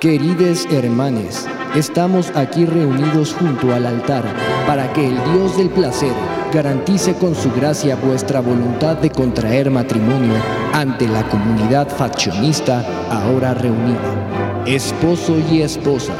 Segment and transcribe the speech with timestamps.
[0.00, 4.24] Queridos hermanos, estamos aquí reunidos junto al altar
[4.66, 6.14] para que el Dios del placer
[6.54, 10.32] garantice con su gracia vuestra voluntad de contraer matrimonio
[10.72, 14.64] ante la comunidad faccionista ahora reunida.
[14.64, 16.14] Esposo y esposa,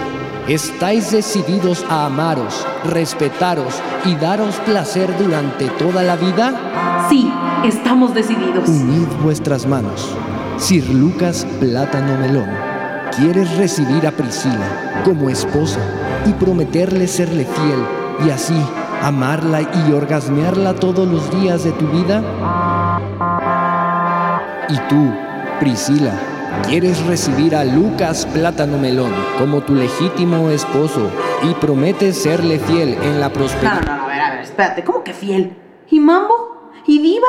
[0.46, 7.06] ¿estáis decididos a amaros, respetaros y daros placer durante toda la vida?
[7.08, 7.32] Sí,
[7.64, 8.68] estamos decididos.
[8.68, 10.14] Unid vuestras manos.
[10.58, 12.69] Sir Lucas Plátano Melón
[13.16, 15.80] ¿Quieres recibir a Priscila como esposa
[16.26, 17.84] y prometerle serle fiel
[18.24, 18.54] y así
[19.02, 22.22] amarla y orgasmearla todos los días de tu vida?
[24.68, 25.12] Y tú,
[25.58, 26.12] Priscila,
[26.68, 31.10] ¿quieres recibir a Lucas Plátano Melón como tu legítimo esposo
[31.42, 33.80] y prometes serle fiel en la prosperidad?
[33.80, 35.56] No, no, no, a ver, a ver, espérate, ¿cómo que fiel?
[35.90, 36.70] ¿Y Mambo?
[36.86, 37.26] ¿Y Diva?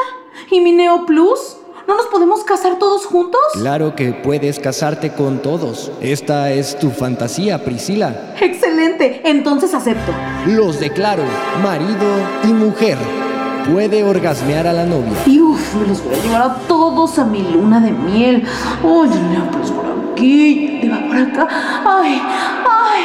[0.51, 1.57] ¿Y mi Neo Plus?
[1.87, 3.41] ¿No nos podemos casar todos juntos?
[3.53, 5.91] Claro que puedes casarte con todos.
[6.01, 8.33] Esta es tu fantasía, Priscila.
[8.39, 10.11] Excelente, entonces acepto.
[10.47, 11.23] Los declaro
[11.63, 12.07] marido
[12.43, 12.97] y mujer.
[13.71, 15.13] Puede orgasmear a la novia.
[15.25, 18.43] Y uff, me los voy a llevar a todos a mi luna de miel.
[18.83, 21.47] Oye, no, pues por aquí, te va por acá.
[21.85, 22.21] Ay,
[22.69, 23.03] ay,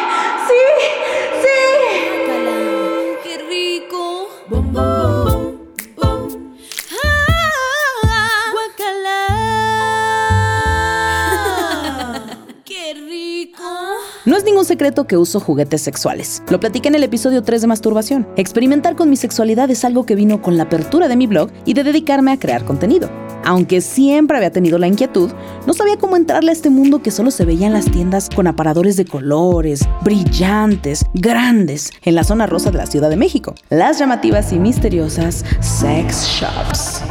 [14.56, 16.42] ningún secreto que uso juguetes sexuales.
[16.48, 18.26] Lo platiqué en el episodio 3 de masturbación.
[18.36, 21.74] Experimentar con mi sexualidad es algo que vino con la apertura de mi blog y
[21.74, 23.10] de dedicarme a crear contenido.
[23.44, 25.30] Aunque siempre había tenido la inquietud,
[25.66, 28.46] no sabía cómo entrarle a este mundo que solo se veía en las tiendas con
[28.46, 33.54] aparadores de colores, brillantes, grandes, en la zona rosa de la Ciudad de México.
[33.68, 37.02] Las llamativas y misteriosas sex shops.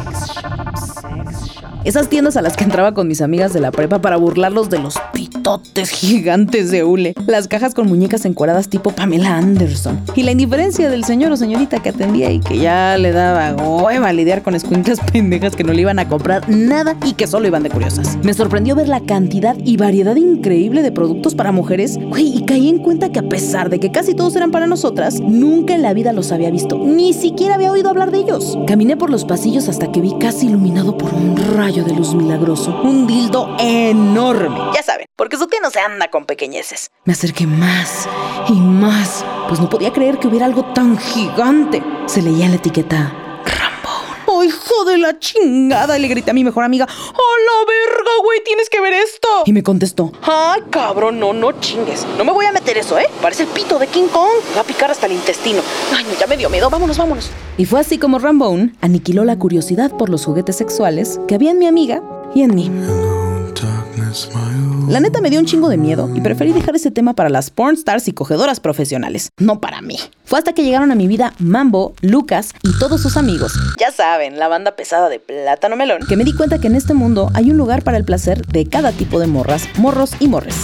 [1.84, 4.80] Esas tiendas a las que entraba con mis amigas de la prepa para burlarlos de
[4.80, 4.98] los
[5.90, 7.14] gigantes de hule.
[7.26, 10.00] Las cajas con muñecas encuadradas tipo Pamela Anderson.
[10.14, 14.12] Y la indiferencia del señor o señorita que atendía y que ya le daba hueva
[14.12, 17.62] lidiar con escuinclas pendejas que no le iban a comprar nada y que solo iban
[17.62, 18.18] de curiosas.
[18.22, 21.98] Me sorprendió ver la cantidad y variedad increíble de productos para mujeres.
[22.16, 25.74] Y caí en cuenta que a pesar de que casi todos eran para nosotras, nunca
[25.74, 26.78] en la vida los había visto.
[26.78, 28.58] Ni siquiera había oído hablar de ellos.
[28.66, 32.80] Caminé por los pasillos hasta que vi casi iluminado por un rayo de luz milagroso.
[32.82, 34.56] Un dildo enorme.
[34.74, 36.90] Ya saben, porque su tía no se anda con pequeñeces.
[37.04, 38.06] Me acerqué más
[38.48, 41.82] y más, pues no podía creer que hubiera algo tan gigante.
[42.06, 43.12] Se leía en la etiqueta
[43.44, 43.88] Rambo.
[44.26, 45.98] ¡Oh, hijo de la chingada!
[45.98, 46.84] Le grité a mi mejor amiga.
[46.84, 48.44] ¡A la verga, güey!
[48.44, 49.28] Tienes que ver esto.
[49.46, 50.12] Y me contestó.
[50.22, 51.18] ¡Ay, cabrón!
[51.18, 52.06] No, no chingues.
[52.18, 53.06] No me voy a meter eso, ¿eh?
[53.22, 54.30] Parece el pito de King Kong.
[54.54, 55.62] Va a picar hasta el intestino.
[55.96, 56.68] Ay, no, ya me dio miedo.
[56.68, 57.30] Vámonos, vámonos.
[57.56, 61.58] Y fue así como Rambone aniquiló la curiosidad por los juguetes sexuales que había en
[61.58, 62.02] mi amiga
[62.34, 62.70] y en mí.
[64.88, 67.50] La neta me dio un chingo de miedo y preferí dejar ese tema para las
[67.50, 69.98] porn stars y cogedoras profesionales, no para mí.
[70.24, 73.52] Fue hasta que llegaron a mi vida Mambo, Lucas y todos sus amigos.
[73.80, 76.94] Ya saben, la banda pesada de Plátano Melón, que me di cuenta que en este
[76.94, 80.56] mundo hay un lugar para el placer de cada tipo de morras, morros y morres.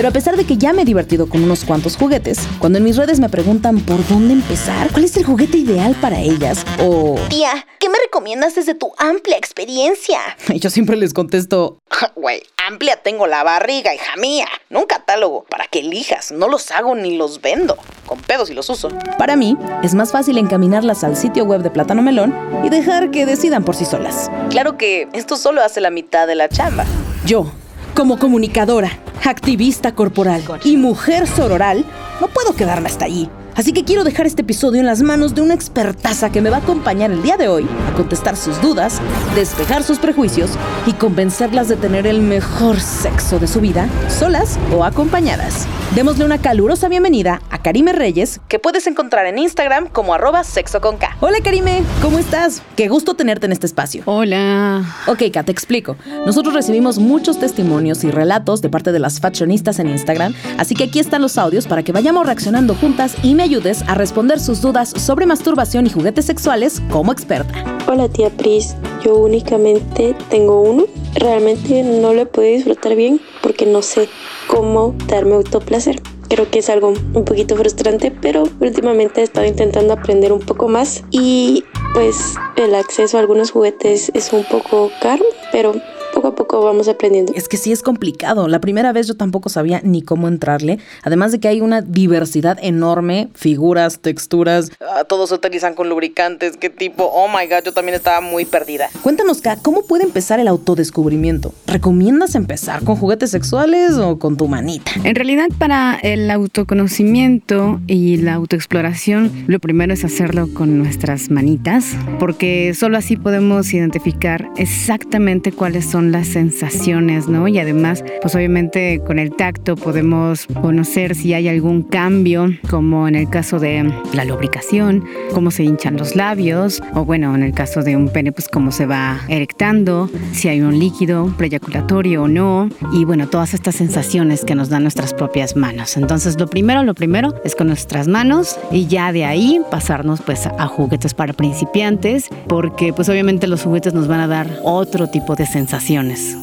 [0.00, 2.84] Pero a pesar de que ya me he divertido con unos cuantos juguetes, cuando en
[2.84, 7.16] mis redes me preguntan por dónde empezar, cuál es el juguete ideal para ellas, o
[7.28, 10.18] Tía, ¿qué me recomiendas desde tu amplia experiencia?
[10.48, 11.76] Y yo siempre les contesto,
[12.16, 14.46] güey, amplia tengo la barriga, hija mía.
[14.70, 16.32] No un catálogo para que elijas.
[16.32, 17.76] No los hago ni los vendo.
[18.06, 18.88] Con pedos y los uso.
[19.18, 22.34] Para mí, es más fácil encaminarlas al sitio web de Plátano Melón
[22.64, 24.30] y dejar que decidan por sí solas.
[24.48, 26.86] Claro que esto solo hace la mitad de la chamba.
[27.26, 27.52] Yo,
[27.94, 28.98] como comunicadora,
[29.28, 31.84] activista corporal y mujer sororal,
[32.20, 33.28] no puedo quedarme hasta allí.
[33.56, 36.58] Así que quiero dejar este episodio en las manos de una expertaza que me va
[36.58, 39.00] a acompañar el día de hoy a contestar sus dudas,
[39.34, 40.50] despejar sus prejuicios
[40.86, 45.66] y convencerlas de tener el mejor sexo de su vida, solas o acompañadas.
[45.94, 50.80] Démosle una calurosa bienvenida a Karime Reyes, que puedes encontrar en Instagram como arroba sexo
[50.80, 51.16] con K.
[51.20, 52.62] Hola Karime, ¿cómo estás?
[52.76, 54.02] Qué gusto tenerte en este espacio.
[54.06, 54.84] Hola.
[55.06, 55.96] Ok, Kat, te explico.
[56.24, 60.84] Nosotros recibimos muchos testimonios y relatos de parte de las fashionistas en Instagram, así que
[60.84, 64.60] aquí están los audios para que vayamos reaccionando juntas y me ayudes a responder sus
[64.60, 67.64] dudas sobre masturbación y juguetes sexuales como experta.
[67.88, 70.84] Hola tía Pris, yo únicamente tengo uno.
[71.14, 74.10] Realmente no lo puedo disfrutar bien porque no sé
[74.46, 76.02] cómo darme autoplacer.
[76.28, 80.68] Creo que es algo un poquito frustrante, pero últimamente he estado intentando aprender un poco
[80.68, 81.64] más y
[81.94, 85.72] pues el acceso a algunos juguetes es un poco caro, pero
[86.12, 87.32] poco a poco vamos aprendiendo.
[87.34, 88.48] Es que sí es complicado.
[88.48, 90.78] La primera vez yo tampoco sabía ni cómo entrarle.
[91.02, 94.70] Además de que hay una diversidad enorme, figuras, texturas.
[94.80, 96.56] ah, todos se utilizan con lubricantes.
[96.56, 97.04] ¿Qué tipo?
[97.04, 98.88] Oh my god, yo también estaba muy perdida.
[99.02, 101.52] Cuéntanos, K, ¿cómo puede empezar el autodescubrimiento?
[101.66, 104.92] ¿Recomiendas empezar con juguetes sexuales o con tu manita?
[105.04, 111.96] En realidad, para el autoconocimiento y la autoexploración, lo primero es hacerlo con nuestras manitas,
[112.18, 117.46] porque solo así podemos identificar exactamente cuáles son las sensaciones, ¿no?
[117.48, 123.14] Y además, pues obviamente con el tacto podemos conocer si hay algún cambio, como en
[123.14, 127.82] el caso de la lubricación, cómo se hinchan los labios, o bueno, en el caso
[127.82, 132.68] de un pene, pues cómo se va erectando, si hay un líquido preyaculatorio o no,
[132.92, 135.96] y bueno, todas estas sensaciones que nos dan nuestras propias manos.
[135.96, 140.46] Entonces, lo primero, lo primero es con nuestras manos y ya de ahí pasarnos pues
[140.46, 145.36] a juguetes para principiantes, porque pues obviamente los juguetes nos van a dar otro tipo
[145.36, 145.46] de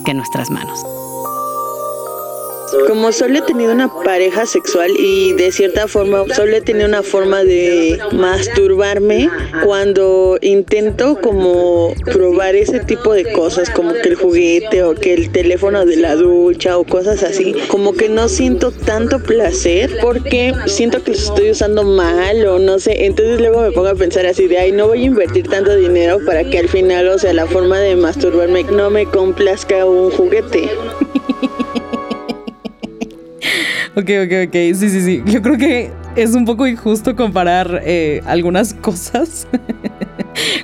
[0.03, 0.83] que nuestras manos.
[2.87, 7.01] Como solo he tenido una pareja sexual y de cierta forma solo he tenido una
[7.01, 9.29] forma de masturbarme
[9.63, 15.31] cuando intento como probar ese tipo de cosas como que el juguete o que el
[15.31, 21.03] teléfono de la ducha o cosas así como que no siento tanto placer porque siento
[21.03, 23.05] que los estoy usando mal o no sé.
[23.05, 26.19] Entonces luego me pongo a pensar así de ay no voy a invertir tanto dinero
[26.25, 30.69] para que al final o sea la forma de masturbarme no me complazca un juguete
[33.97, 34.53] Ok, ok, ok.
[34.75, 35.23] Sí, sí, sí.
[35.25, 39.47] Yo creo que es un poco injusto comparar eh, algunas cosas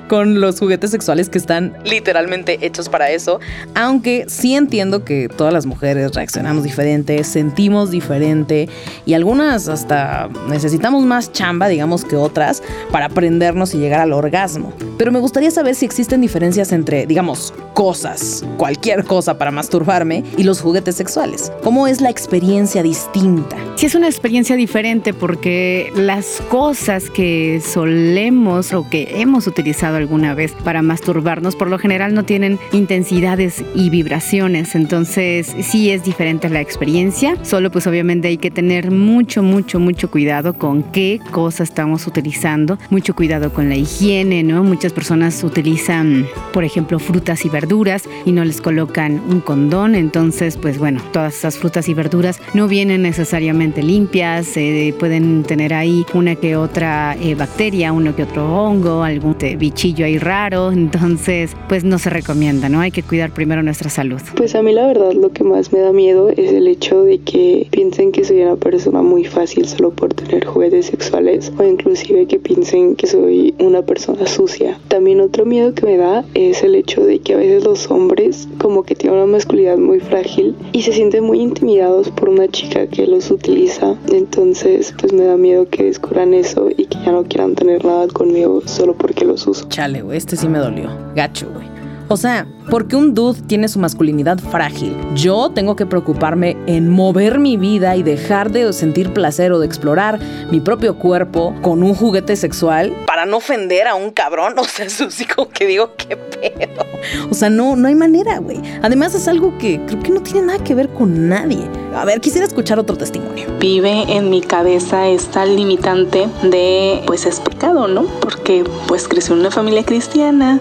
[0.07, 3.39] con los juguetes sexuales que están literalmente hechos para eso.
[3.75, 8.69] Aunque sí entiendo que todas las mujeres reaccionamos diferente, sentimos diferente
[9.05, 12.61] y algunas hasta necesitamos más chamba, digamos, que otras
[12.91, 14.73] para aprendernos y llegar al orgasmo.
[14.97, 20.43] Pero me gustaría saber si existen diferencias entre, digamos, cosas, cualquier cosa para masturbarme y
[20.43, 21.51] los juguetes sexuales.
[21.63, 23.57] ¿Cómo es la experiencia distinta?
[23.75, 30.33] Sí es una experiencia diferente porque las cosas que solemos o que hemos utilizado alguna
[30.33, 36.49] vez para masturbarnos por lo general no tienen intensidades y vibraciones, entonces sí es diferente
[36.49, 41.63] la experiencia, solo pues obviamente hay que tener mucho, mucho, mucho cuidado con qué cosa
[41.63, 44.63] estamos utilizando, mucho cuidado con la higiene, ¿no?
[44.63, 50.57] Muchas personas utilizan, por ejemplo, frutas y verduras y no les colocan un condón, entonces
[50.57, 56.05] pues bueno, todas esas frutas y verduras no vienen necesariamente limpias, eh, pueden tener ahí
[56.13, 61.83] una que otra eh, bacteria, uno que otro hongo, algún bichillo ahí raro, entonces pues
[61.83, 62.79] no se recomienda, ¿no?
[62.79, 64.21] Hay que cuidar primero nuestra salud.
[64.35, 67.19] Pues a mí la verdad lo que más me da miedo es el hecho de
[67.19, 72.25] que piensen que soy una persona muy fácil solo por tener juguetes sexuales o inclusive
[72.27, 74.79] que piensen que soy una persona sucia.
[74.87, 78.47] También otro miedo que me da es el hecho de que a veces los hombres
[78.57, 82.87] como que tienen una masculinidad muy frágil y se sienten muy intimidados por una chica
[82.87, 83.95] que los utiliza.
[84.11, 88.07] Entonces pues me da miedo que descubran eso y que ya no quieran tener nada
[88.07, 89.42] conmigo solo porque los.
[89.69, 90.89] Chale, güey, este sí me dolió.
[91.15, 91.67] Gacho, güey.
[92.09, 97.39] O sea, porque un dude tiene su masculinidad frágil, yo tengo que preocuparme en mover
[97.39, 100.19] mi vida y dejar de sentir placer o de explorar
[100.51, 104.53] mi propio cuerpo con un juguete sexual para no ofender a un cabrón.
[104.63, 106.85] O sea, eso sí como que digo, qué pedo.
[107.29, 108.59] O sea, no, no hay manera, güey.
[108.81, 111.59] Además es algo que creo que no tiene nada que ver con nadie.
[111.95, 113.45] A ver, quisiera escuchar otro testimonio.
[113.59, 118.03] vive en mi cabeza esta limitante de pues es pecado, ¿no?
[118.19, 120.59] Porque pues crecí en una familia cristiana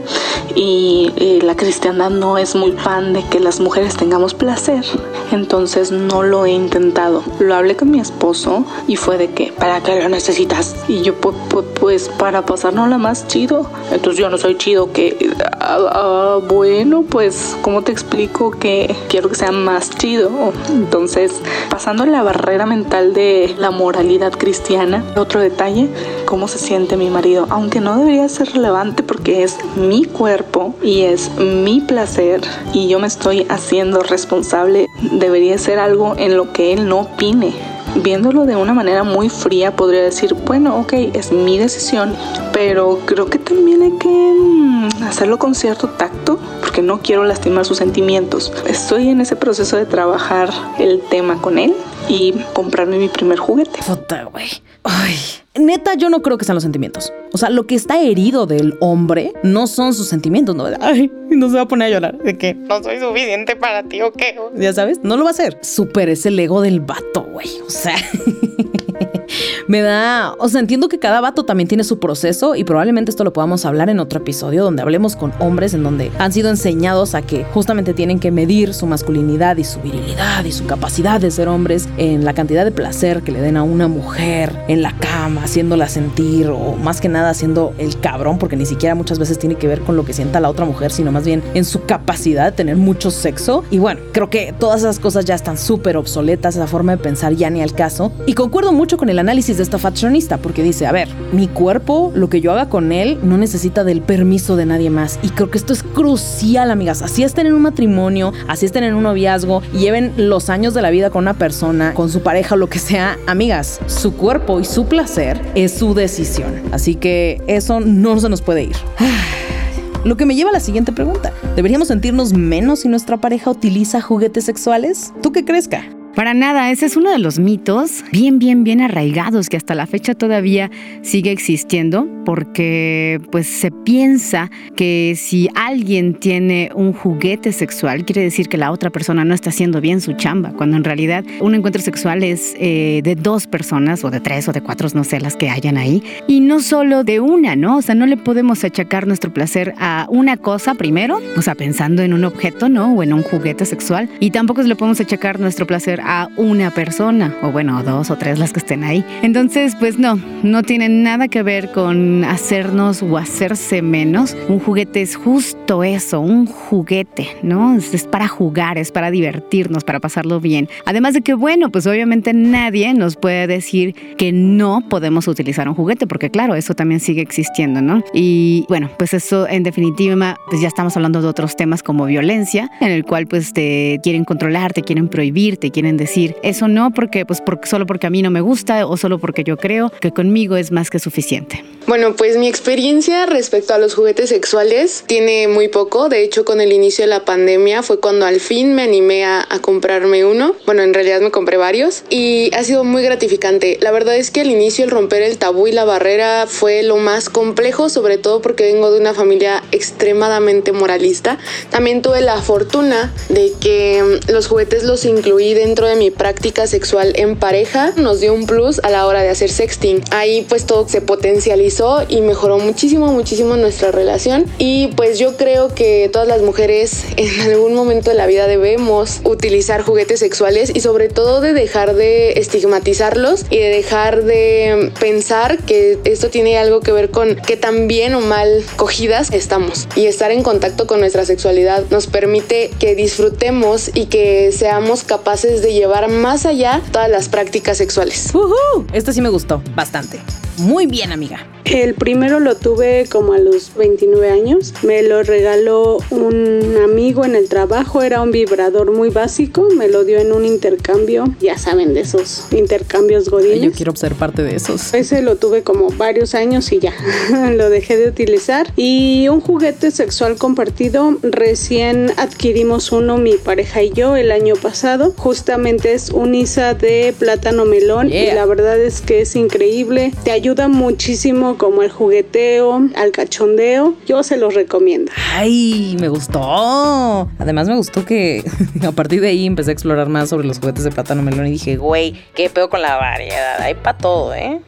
[0.54, 1.56] y eh, la
[1.92, 4.84] no es muy fan de que las mujeres tengamos placer.
[5.30, 7.22] Entonces no lo he intentado.
[7.40, 10.74] Lo hablé con mi esposo y fue de que, ¿para qué lo necesitas?
[10.88, 13.66] Y yo "Pu- pu- pues para pasárnosla más chido.
[13.90, 19.28] Entonces yo no soy chido que, ah, ah, bueno, pues ¿cómo te explico que quiero
[19.28, 20.30] que sea más chido?
[20.68, 21.32] Entonces,
[21.70, 25.88] pasando la barrera mental de la moralidad cristiana, otro detalle,
[26.26, 31.02] cómo se siente mi marido, aunque no debería ser relevante porque es mi cuerpo y
[31.02, 32.40] es mi placer
[32.72, 37.52] y yo me estoy haciendo responsable, debería ser algo en lo que él no opine.
[37.96, 42.16] Viéndolo de una manera muy fría, podría decir, bueno, ok, es mi decisión,
[42.52, 47.66] pero creo que también hay que mm, hacerlo con cierto tacto, porque no quiero lastimar
[47.66, 48.50] sus sentimientos.
[48.66, 51.74] Estoy en ese proceso de trabajar el tema con él
[52.08, 53.80] y comprarme mi primer juguete.
[53.86, 54.48] Puta, güey.
[54.84, 55.41] Ay.
[55.54, 57.12] Neta, yo no creo que sean los sentimientos.
[57.32, 60.64] O sea, lo que está herido del hombre no son sus sentimientos, ¿no?
[60.80, 62.18] Ay, no se va a poner a llorar.
[62.18, 64.34] De que no soy suficiente para ti o qué.
[64.54, 65.58] Ya sabes, no lo va a hacer.
[65.60, 67.48] Super es el ego del vato, güey.
[67.66, 67.96] O sea.
[69.68, 73.24] me da, o sea, entiendo que cada vato también tiene su proceso y probablemente esto
[73.24, 77.14] lo podamos hablar en otro episodio donde hablemos con hombres en donde han sido enseñados
[77.14, 81.30] a que justamente tienen que medir su masculinidad y su virilidad y su capacidad de
[81.30, 84.96] ser hombres en la cantidad de placer que le den a una mujer en la
[84.98, 89.38] cama, haciéndola sentir o más que nada haciendo el cabrón porque ni siquiera muchas veces
[89.38, 91.84] tiene que ver con lo que sienta la otra mujer, sino más bien en su
[91.84, 93.64] capacidad de tener mucho sexo.
[93.70, 97.34] Y bueno, creo que todas esas cosas ya están súper obsoletas, esa forma de pensar
[97.34, 98.12] ya ni al caso.
[98.26, 102.12] Y concuerdo mucho con el análisis de esta fashionista porque dice, a ver, mi cuerpo,
[102.14, 105.18] lo que yo haga con él, no necesita del permiso de nadie más.
[105.22, 107.02] Y creo que esto es crucial, amigas.
[107.02, 110.90] Así estén en un matrimonio, así estén en un noviazgo, lleven los años de la
[110.90, 114.64] vida con una persona, con su pareja o lo que sea, amigas, su cuerpo y
[114.64, 116.62] su placer es su decisión.
[116.72, 118.76] Así que eso no se nos puede ir.
[120.04, 121.32] Lo que me lleva a la siguiente pregunta.
[121.54, 125.12] ¿Deberíamos sentirnos menos si nuestra pareja utiliza juguetes sexuales?
[125.22, 125.68] ¿Tú qué crees?
[126.14, 129.86] Para nada, ese es uno de los mitos bien, bien, bien arraigados que hasta la
[129.86, 138.04] fecha todavía sigue existiendo porque pues se piensa que si alguien tiene un juguete sexual
[138.04, 141.24] quiere decir que la otra persona no está haciendo bien su chamba, cuando en realidad
[141.40, 145.04] un encuentro sexual es eh, de dos personas o de tres o de cuatro, no
[145.04, 147.78] sé, las que hayan ahí, y no solo de una, ¿no?
[147.78, 152.02] O sea, no le podemos achacar nuestro placer a una cosa primero, o sea, pensando
[152.02, 152.94] en un objeto, ¿no?
[152.94, 157.34] O en un juguete sexual, y tampoco le podemos achacar nuestro placer a una persona,
[157.42, 159.04] o bueno, dos o tres las que estén ahí.
[159.22, 164.36] Entonces, pues no, no tiene nada que ver con hacernos o hacerse menos.
[164.48, 167.76] Un juguete es justo eso, un juguete, ¿no?
[167.76, 170.68] Es, para jugar, es para divertirnos, para pasarlo bien.
[170.84, 175.74] Además de que, bueno, pues obviamente nadie nos puede decir que no podemos utilizar un
[175.74, 178.02] juguete, porque claro, eso también sigue existiendo, ¿no?
[178.12, 182.70] Y bueno, pues eso en definitiva, pues ya estamos hablando de otros temas como violencia,
[182.80, 186.92] en el cual pues te quieren controlar, te quieren prohibir, te quieren decir, eso no,
[186.92, 190.12] porque pues solo porque a mí no me gusta o solo porque yo creo que
[190.12, 191.64] conmigo es más que suficiente.
[191.86, 196.08] Bueno, pues mi experiencia respecto a los juguetes sexuales tiene muy poco.
[196.08, 199.44] De hecho, con el inicio de la pandemia fue cuando al fin me animé a,
[199.48, 200.54] a, comprarme uno.
[200.64, 203.78] Bueno, en realidad me compré varios y ha sido muy gratificante.
[203.80, 206.98] La verdad es que al inicio el romper el tabú y la barrera fue lo
[206.98, 211.38] más complejo, sobre todo porque vengo de una familia extremadamente moralista.
[211.70, 216.66] También tuve la fortuna de que mm, los juguetes los incluí dentro de mi práctica
[216.66, 217.92] sexual en pareja.
[217.96, 220.02] Nos dio un plus a la hora de hacer sexting.
[220.10, 224.46] Ahí pues todo se potencializó y mejoró muchísimo, muchísimo nuestra relación.
[224.58, 229.20] Y pues yo creo que todas las mujeres en algún momento de la vida debemos
[229.24, 235.58] utilizar juguetes sexuales y sobre todo de dejar de estigmatizarlos y de dejar de pensar
[235.58, 239.88] que esto tiene algo que ver con que tan bien o mal cogidas estamos.
[239.96, 245.62] Y estar en contacto con nuestra sexualidad nos permite que disfrutemos y que seamos capaces
[245.62, 248.30] de llevar más allá todas las prácticas sexuales.
[248.34, 250.20] Uh Esto sí me gustó bastante.
[250.58, 251.46] Muy bien, amiga.
[251.64, 254.74] El primero lo tuve como a los 29 años.
[254.82, 258.02] Me lo regaló un amigo en el trabajo.
[258.02, 259.68] Era un vibrador muy básico.
[259.76, 261.24] Me lo dio en un intercambio.
[261.40, 263.62] Ya saben de esos intercambios godines.
[263.62, 264.92] Yo quiero ser parte de esos.
[264.92, 266.92] Ese lo tuve como varios años y ya
[267.52, 268.72] lo dejé de utilizar.
[268.76, 271.16] Y un juguete sexual compartido.
[271.22, 275.14] Recién adquirimos uno mi pareja y yo el año pasado.
[275.16, 278.12] Justamente es un Isa de plátano melón.
[278.12, 280.12] Y la verdad es que es increíble.
[280.24, 283.94] Te ayuda muchísimo como el jugueteo, al cachondeo.
[284.06, 285.12] Yo se los recomiendo.
[285.34, 287.28] Ay, me gustó.
[287.38, 288.44] Además me gustó que
[288.86, 291.52] a partir de ahí empecé a explorar más sobre los juguetes de plátano melón y
[291.52, 293.60] dije, güey, qué pedo con la variedad.
[293.60, 294.60] Hay para todo, ¿eh?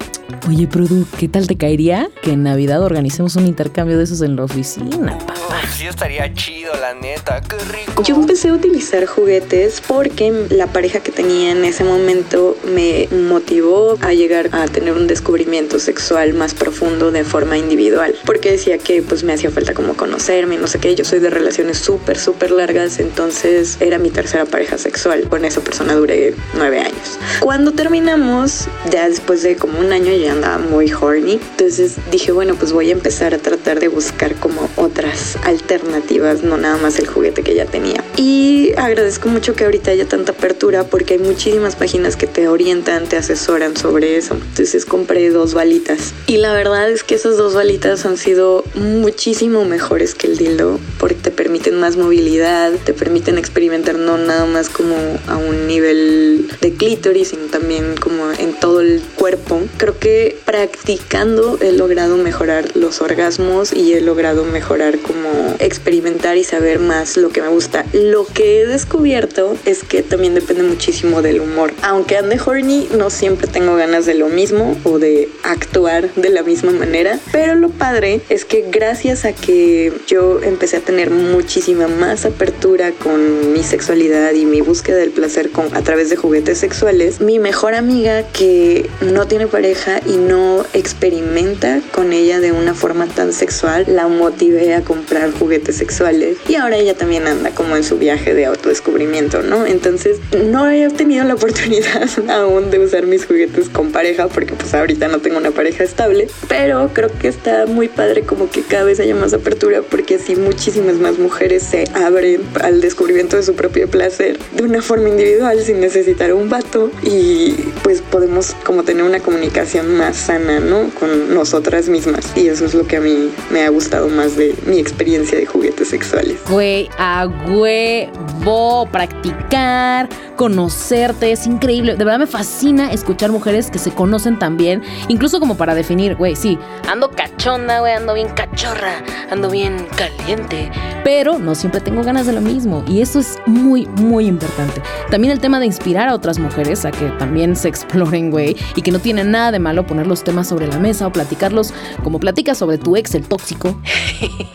[0.48, 4.36] Oye, Produ, ¿qué tal te caería que en Navidad organicemos un intercambio de esos en
[4.36, 5.34] la oficina, papá?
[5.74, 8.02] sí, estaría chido, la neta, qué rico.
[8.02, 13.96] Yo empecé a utilizar juguetes porque la pareja que tenía en ese momento me motivó
[14.00, 18.14] a llegar a tener un descubrimiento sexual más profundo de forma individual.
[18.24, 20.94] Porque decía que pues me hacía falta como conocerme, no sé qué.
[20.94, 25.28] Yo soy de relaciones súper, súper largas, entonces era mi tercera pareja sexual.
[25.28, 27.18] Con esa persona duré nueve años.
[27.40, 31.40] Cuando terminamos, ya después de como un año ya andaba muy horny.
[31.50, 36.56] Entonces dije, bueno, pues voy a empezar a tratar de buscar como otras alternativas, no
[36.56, 38.04] nada más el juguete que ya tenía.
[38.16, 43.06] Y agradezco mucho que ahorita haya tanta apertura porque hay muchísimas páginas que te orientan,
[43.06, 44.34] te asesoran sobre eso.
[44.34, 46.14] Entonces compré dos balitas.
[46.26, 50.78] Y la verdad es que esas dos balitas han sido muchísimo mejores que el dildo
[50.98, 56.48] porque te permiten más movilidad, te permiten experimentar no nada más como a un nivel
[56.60, 59.60] de clítoris, sino también como en todo el cuerpo.
[59.76, 66.36] Creo que que practicando he logrado mejorar los orgasmos y he logrado mejorar como experimentar
[66.36, 67.86] y saber más lo que me gusta.
[67.94, 71.72] Lo que he descubierto es que también depende muchísimo del humor.
[71.80, 76.42] Aunque ande horny, no siempre tengo ganas de lo mismo o de actuar de la
[76.42, 77.18] misma manera.
[77.32, 82.92] Pero lo padre es que gracias a que yo empecé a tener muchísima más apertura
[82.92, 87.38] con mi sexualidad y mi búsqueda del placer con, a través de juguetes sexuales, mi
[87.38, 93.32] mejor amiga que no tiene pareja y no experimenta con ella de una forma tan
[93.32, 96.38] sexual, la motivé a comprar juguetes sexuales.
[96.48, 99.66] Y ahora ella también anda como en su viaje de autodescubrimiento, ¿no?
[99.66, 100.18] Entonces
[100.50, 105.08] no he tenido la oportunidad aún de usar mis juguetes con pareja porque pues ahorita
[105.08, 109.00] no tengo una pareja estable, pero creo que está muy padre como que cada vez
[109.00, 113.88] haya más apertura porque así muchísimas más mujeres se abren al descubrimiento de su propio
[113.88, 116.90] placer de una forma individual sin necesitar un vato.
[117.02, 120.90] Y pues podemos como tener una comunicación más sana, ¿no?
[120.98, 124.54] Con nosotras mismas y eso es lo que a mí me ha gustado más de
[124.66, 126.38] mi experiencia de juguetes sexuales.
[126.48, 131.96] Güey, a huevo, practicar, conocerte, es increíble.
[131.96, 136.36] De verdad me fascina escuchar mujeres que se conocen también, incluso como para definir, güey,
[136.36, 136.58] sí,
[136.90, 140.70] ando cachonda, güey, ando bien cachorra, ando bien caliente,
[141.04, 144.82] pero no siempre tengo ganas de lo mismo y eso es muy, muy importante.
[145.10, 148.82] También el tema de inspirar a otras mujeres a que también se exploren, güey, y
[148.82, 152.20] que no tiene nada de malo poner los temas sobre la mesa o platicarlos como
[152.20, 153.76] platicas sobre tu ex, el tóxico.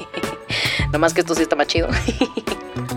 [0.91, 1.87] Nomás que esto sí está más chido.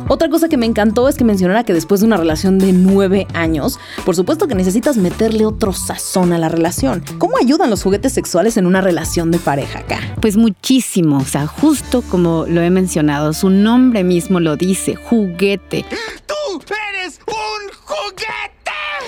[0.09, 3.26] Otra cosa que me encantó es que mencionara que después de una relación de nueve
[3.35, 7.02] años, por supuesto que necesitas meterle otro sazón a la relación.
[7.19, 10.00] ¿Cómo ayudan los juguetes sexuales en una relación de pareja acá?
[10.21, 15.85] Pues muchísimo, o sea, justo como lo he mencionado, su nombre mismo lo dice, juguete.
[16.26, 18.41] ¡Tú eres un juguete!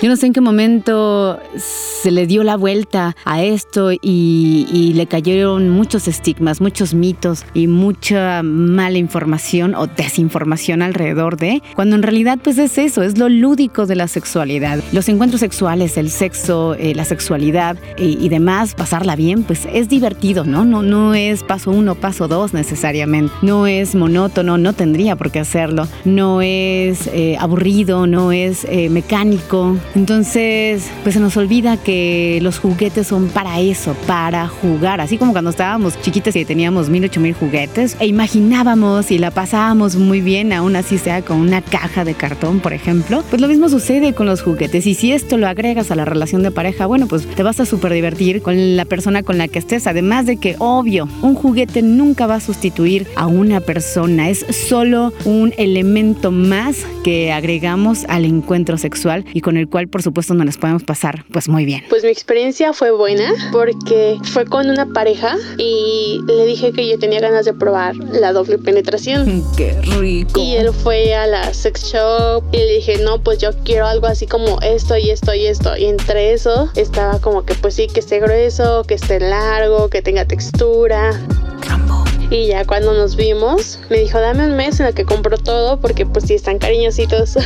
[0.01, 4.93] Yo no sé en qué momento se le dio la vuelta a esto y, y,
[4.93, 11.95] le cayeron muchos estigmas, muchos mitos y mucha mala información o desinformación alrededor de, cuando
[11.95, 14.83] en realidad pues es eso, es lo lúdico de la sexualidad.
[14.91, 19.89] Los encuentros sexuales, el sexo, eh, la sexualidad y, y, demás, pasarla bien, pues es
[19.89, 20.65] divertido, ¿no?
[20.65, 23.33] No, no es paso uno, paso dos necesariamente.
[23.41, 25.87] No es monótono, no tendría por qué hacerlo.
[26.03, 29.77] No es eh, aburrido, no es eh, mecánico.
[29.93, 35.01] Entonces, pues se nos olvida que los juguetes son para eso, para jugar.
[35.01, 39.31] Así como cuando estábamos chiquitas y teníamos mil, ocho mil juguetes e imaginábamos y la
[39.31, 43.23] pasábamos muy bien, aún así sea con una caja de cartón, por ejemplo.
[43.29, 44.87] Pues lo mismo sucede con los juguetes.
[44.87, 47.65] Y si esto lo agregas a la relación de pareja, bueno, pues te vas a
[47.65, 49.87] súper divertir con la persona con la que estés.
[49.87, 54.29] Además de que, obvio, un juguete nunca va a sustituir a una persona.
[54.29, 60.01] Es solo un elemento más que agregamos al encuentro sexual y con el cual por
[60.01, 61.83] supuesto nos las podemos pasar pues muy bien.
[61.89, 66.97] Pues mi experiencia fue buena porque fue con una pareja y le dije que yo
[66.97, 69.43] tenía ganas de probar la doble penetración.
[69.57, 70.39] Qué rico.
[70.39, 74.07] Y él fue a la sex shop y le dije, no, pues yo quiero algo
[74.07, 75.75] así como esto y esto y esto.
[75.75, 80.01] Y entre eso estaba como que pues sí, que esté grueso, que esté largo, que
[80.01, 81.11] tenga textura.
[81.67, 82.04] Rambo.
[82.29, 85.79] Y ya cuando nos vimos, me dijo, dame un mes en el que compro todo
[85.79, 87.37] porque pues sí están cariñositos.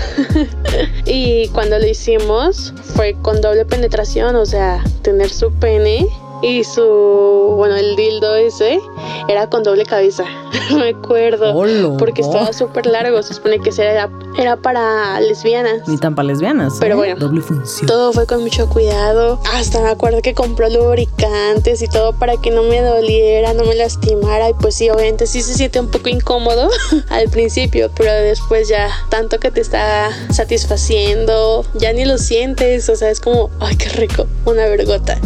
[1.05, 6.07] y cuando lo hicimos fue con doble penetración, o sea, tener su pene
[6.41, 8.79] y su, bueno, el dildo ese
[9.27, 10.25] era con doble cabeza,
[10.75, 11.97] me acuerdo, Olo.
[11.97, 15.87] porque estaba súper largo, se supone que era, era para lesbianas.
[15.87, 16.77] Ni tan para lesbianas.
[16.79, 16.97] Pero ¿eh?
[16.97, 17.87] bueno, Doble función.
[17.87, 19.39] Todo fue con mucho cuidado.
[19.53, 23.75] Hasta me acuerdo que compró lubricantes y todo para que no me doliera, no me
[23.75, 24.49] lastimara.
[24.49, 26.69] Y pues sí, obviamente sí se siente un poco incómodo
[27.09, 32.89] al principio, pero después ya tanto que te está satisfaciendo, ya ni lo sientes.
[32.89, 35.19] O sea, es como, ay, qué rico, una vergota.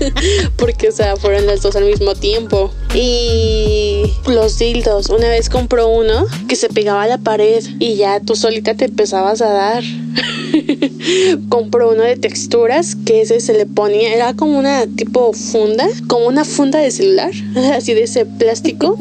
[0.56, 2.70] Porque, o sea, fueron las dos al mismo tiempo.
[2.94, 3.93] Y Bye.
[4.26, 8.36] Los dildos, una vez compró uno que se pegaba a la pared y ya tú
[8.36, 9.84] solita te empezabas a dar.
[11.48, 16.26] compró uno de texturas que ese se le ponía, era como una tipo funda, como
[16.26, 17.32] una funda de celular,
[17.76, 18.96] así de ese plástico.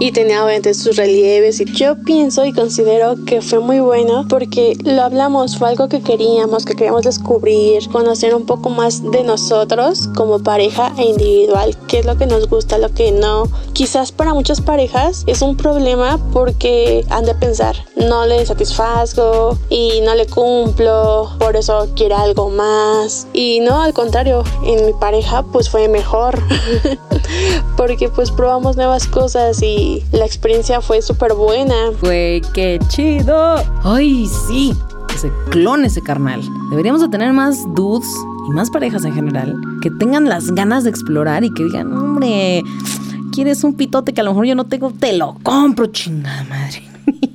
[0.00, 4.76] Y tenía obviamente sus relieves y yo pienso y considero que fue muy bueno porque
[4.84, 10.08] lo hablamos, fue algo que queríamos, que queríamos descubrir, conocer un poco más de nosotros
[10.14, 13.48] como pareja e individual, qué es lo que nos gusta, lo que no.
[13.72, 20.00] Quizás para muchas parejas es un problema porque han de pensar, no le satisfazgo y
[20.04, 23.26] no le cumplo, por eso quiere algo más.
[23.34, 26.42] Y no, al contrario, en mi pareja pues fue mejor
[27.76, 31.90] porque pues probamos nuevas cosas y la experiencia fue súper buena.
[32.00, 33.56] Güey, qué chido.
[33.84, 34.74] Ay, sí.
[35.08, 36.40] Que se clone ese carnal.
[36.70, 38.08] Deberíamos de tener más dudes
[38.48, 42.64] y más parejas en general, que tengan las ganas de explorar y que digan, hombre,
[43.38, 46.82] quieres un pitote que a lo mejor yo no tengo, te lo compro, chingada madre.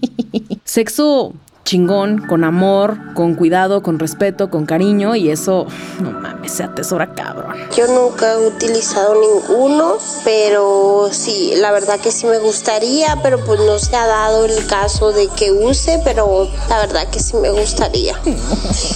[0.66, 1.34] Sexo
[1.64, 5.66] chingón, con amor, con cuidado, con respeto, con cariño y eso,
[6.00, 7.56] no mames, se atesora cabrón.
[7.76, 13.60] Yo nunca he utilizado ninguno, pero sí, la verdad que sí me gustaría, pero pues
[13.62, 17.50] no se ha dado el caso de que use, pero la verdad que sí me
[17.50, 18.20] gustaría.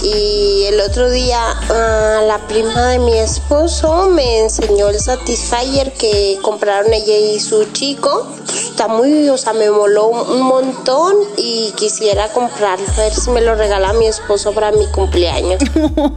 [0.02, 6.38] Y el otro día ah, la prima de mi esposo me enseñó el Satisfyer que
[6.42, 8.26] compraron ella y su chico.
[8.48, 13.40] Está muy, o sea, me moló un montón y quisiera comprar a ver si me
[13.40, 15.58] lo regala mi esposo para mi cumpleaños.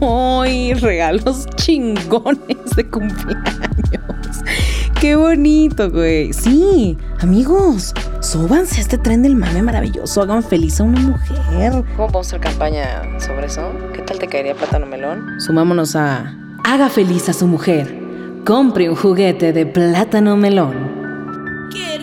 [0.02, 3.42] ¡Ay, regalos chingones de cumpleaños!
[5.00, 6.32] ¡Qué bonito, güey!
[6.32, 11.84] Sí, amigos, súbanse a este tren del mame maravilloso, hagan feliz a una mujer.
[11.96, 13.72] ¿Cómo vamos a hacer campaña sobre eso?
[13.94, 15.40] ¿Qué tal te caería plátano melón?
[15.40, 17.92] Sumámonos a Haga feliz a su mujer.
[18.44, 21.70] Compre un juguete de plátano melón.
[21.72, 22.01] ¡Qué!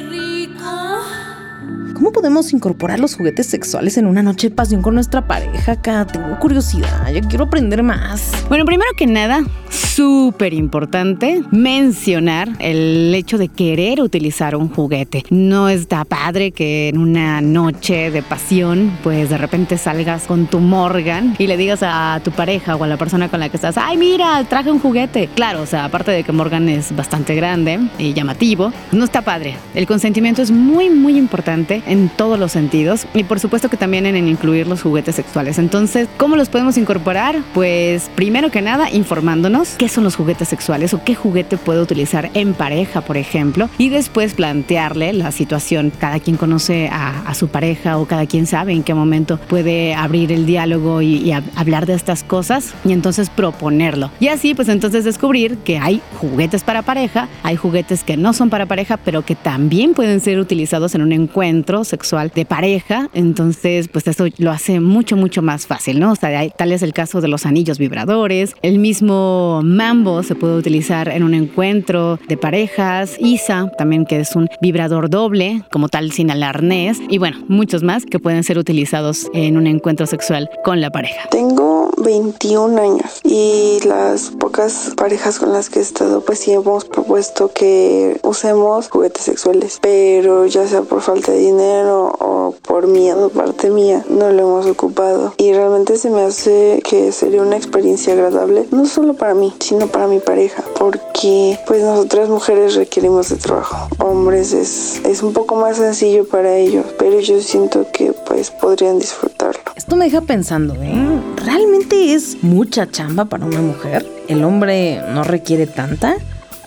[1.99, 6.07] ¿Cómo podemos incorporar los juguetes sexuales en una noche de pasión con nuestra pareja acá?
[6.07, 8.31] Tengo curiosidad, yo quiero aprender más.
[8.47, 9.43] Bueno, primero que nada,
[9.79, 15.23] súper importante mencionar el hecho de querer utilizar un juguete.
[15.29, 20.59] No está padre que en una noche de pasión, pues de repente salgas con tu
[20.59, 23.77] Morgan y le digas a tu pareja o a la persona con la que estás,
[23.77, 25.29] ay mira, traje un juguete.
[25.35, 29.55] Claro, o sea, aparte de que Morgan es bastante grande y llamativo, no está padre.
[29.75, 34.05] El consentimiento es muy, muy importante en todos los sentidos y por supuesto que también
[34.05, 35.59] en incluir los juguetes sexuales.
[35.59, 37.37] Entonces, ¿cómo los podemos incorporar?
[37.53, 42.29] Pues primero que nada, informándonos qué son los juguetes sexuales o qué juguete puedo utilizar
[42.33, 45.91] en pareja, por ejemplo, y después plantearle la situación.
[45.99, 49.93] Cada quien conoce a, a su pareja o cada quien sabe en qué momento puede
[49.95, 54.11] abrir el diálogo y, y a- hablar de estas cosas y entonces proponerlo.
[54.19, 58.49] Y así, pues entonces descubrir que hay juguetes para pareja, hay juguetes que no son
[58.49, 63.09] para pareja, pero que también pueden ser utilizados en un encuentro sexual de pareja.
[63.13, 66.11] Entonces, pues eso lo hace mucho, mucho más fácil, ¿no?
[66.11, 68.53] O sea, hay- tal es el caso de los anillos vibradores.
[68.61, 73.15] El mismo mambo se puede utilizar en un encuentro de parejas.
[73.19, 76.99] ISA, también que es un vibrador doble, como tal sin el arnés.
[77.09, 81.29] Y bueno, muchos más que pueden ser utilizados en un encuentro sexual con la pareja.
[81.29, 86.85] Tengo 21 años y las pocas parejas con las que he estado pues sí hemos
[86.85, 93.29] propuesto que usemos juguetes sexuales, pero ya sea por falta de dinero o por miedo
[93.29, 98.13] parte mía no lo hemos ocupado y realmente se me hace que sería una experiencia
[98.13, 103.35] agradable no solo para mí sino para mi pareja porque pues nosotras mujeres requerimos de
[103.35, 108.51] trabajo, hombres es, es un poco más sencillo para ellos, pero yo siento que pues
[108.51, 109.61] podrían disfrutarlo.
[109.75, 111.21] Esto me deja pensando, ¿eh?
[111.45, 114.05] ¿Realmente es mucha chamba para una mujer?
[114.27, 116.15] ¿El hombre no requiere tanta?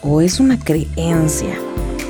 [0.02, 1.58] ¿O es una creencia?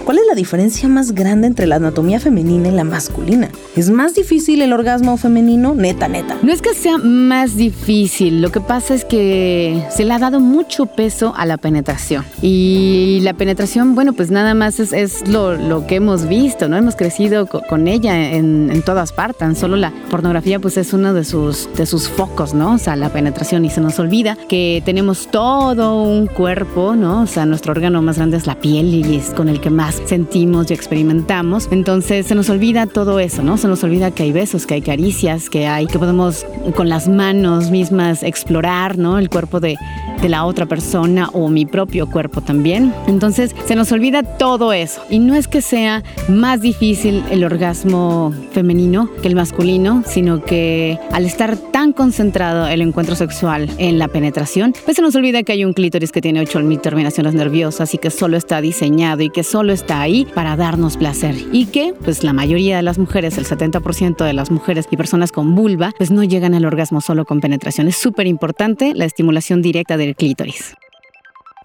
[0.05, 3.49] ¿Cuál es la diferencia más grande entre la anatomía femenina y la masculina?
[3.77, 5.75] ¿Es más difícil el orgasmo femenino?
[5.75, 6.37] Neta, neta.
[6.43, 10.41] No es que sea más difícil, lo que pasa es que se le ha dado
[10.41, 12.25] mucho peso a la penetración.
[12.43, 16.77] Y la penetración, bueno, pues nada más es, es lo, lo que hemos visto, ¿no?
[16.77, 19.39] Hemos crecido co- con ella en, en todas partes.
[19.39, 22.75] Tan Solo la pornografía, pues es uno de sus, de sus focos, ¿no?
[22.75, 23.65] O sea, la penetración.
[23.65, 27.23] Y se nos olvida que tenemos todo un cuerpo, ¿no?
[27.23, 29.92] O sea, nuestro órgano más grande es la piel y es con el que más
[30.07, 31.69] sentimos y experimentamos.
[31.71, 33.57] Entonces se nos olvida todo eso, ¿no?
[33.57, 37.09] Se nos olvida que hay besos, que hay caricias, que hay, que podemos con las
[37.09, 39.19] manos mismas explorar, ¿no?
[39.19, 39.77] El cuerpo de,
[40.21, 42.95] de la otra persona o mi propio cuerpo también.
[43.07, 45.03] Entonces se nos olvida todo eso.
[45.11, 50.99] Y no es que sea más difícil el orgasmo femenino que el masculino, sino que
[51.11, 55.53] al estar tan concentrado el encuentro sexual en la penetración, pues se nos olvida que
[55.53, 59.43] hay un clítoris que tiene 8000 terminaciones nerviosas y que solo está diseñado y que
[59.43, 61.35] solo está ahí para darnos placer.
[61.51, 65.33] Y que, pues la mayoría de las mujeres, el 70% de las mujeres y personas
[65.33, 67.89] con vulva, pues no llegan al orgasmo solo con penetración.
[67.89, 70.75] Es súper importante la estimulación directa del clítoris.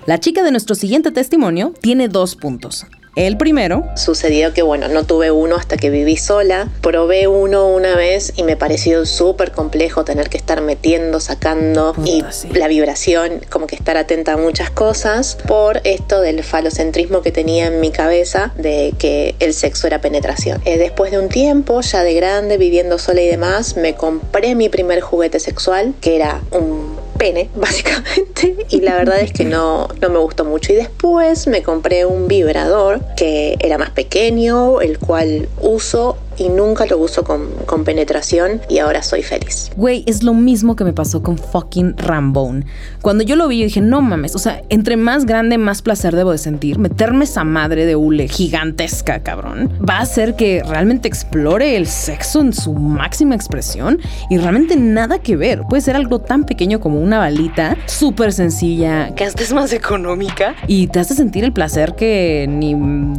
[0.08, 2.88] La chica de nuestro siguiente testimonio tiene dos puntos.
[3.18, 6.70] El primero, Sucedió que, bueno, no tuve uno hasta que viví sola.
[6.82, 12.24] Probé uno una vez y me pareció súper complejo tener que estar metiendo, sacando y
[12.54, 17.66] la vibración, como que estar atenta a muchas cosas por esto del falocentrismo que tenía
[17.66, 20.62] en mi cabeza de que el sexo era penetración.
[20.66, 24.70] Eh, después de un tiempo, ya de grande, viviendo sola y demás, me compré mi
[24.70, 30.10] primer juguete sexual, que era un pene, básicamente, y la verdad es que no, no
[30.10, 30.74] me gustó mucho.
[30.74, 36.86] Y después me compré un vibrador que era más pequeño, el cual uso y nunca
[36.86, 39.72] lo uso con, con penetración y ahora soy feliz.
[39.76, 42.66] Güey, es lo mismo que me pasó con fucking Rambone.
[43.02, 46.32] Cuando yo lo vi, dije, no mames, o sea, entre más grande, más placer debo
[46.32, 46.80] de sentir.
[46.80, 52.42] Meterme esa madre de hule gigantesca, cabrón, va a hacer que realmente explore el sexo
[52.42, 55.62] en su máxima expresión y realmente nada que ver.
[55.70, 60.56] Puede ser algo tan pequeño como una balita, súper sencilla, que hasta es más económica
[60.68, 62.74] y te hace sentir el placer que ni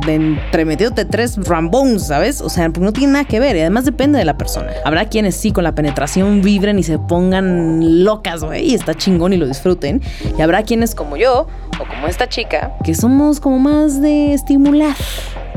[0.06, 2.40] de entremetiéndote tres Rambones, ¿sabes?
[2.40, 4.72] O sea, no tiene nada que ver y además depende de la persona.
[4.84, 9.32] Habrá quienes sí con la penetración vibren y se pongan locas, güey, y está chingón
[9.32, 10.00] y lo disfruten.
[10.38, 11.46] Y habrá quienes como yo
[11.80, 14.96] o como esta chica que somos como más de estimular